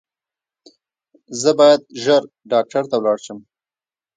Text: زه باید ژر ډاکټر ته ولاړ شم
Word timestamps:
زه 1.41 1.49
باید 1.59 1.81
ژر 2.03 2.21
ډاکټر 2.51 2.83
ته 2.89 2.95
ولاړ 2.97 3.17
شم 3.25 3.39